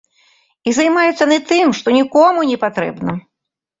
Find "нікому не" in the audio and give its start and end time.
1.99-2.57